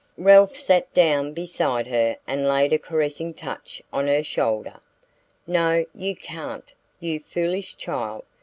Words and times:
Ralph 0.17 0.55
sat 0.55 0.91
down 0.95 1.31
beside 1.33 1.85
her 1.85 2.17
and 2.25 2.47
laid 2.47 2.73
a 2.73 2.79
caressing 2.79 3.35
touch 3.35 3.83
on 3.93 4.07
her 4.07 4.23
shoulder. 4.23 4.79
"No, 5.45 5.85
you 5.93 6.15
can't, 6.15 6.71
you 6.99 7.19
foolish 7.19 7.77
child. 7.77 8.23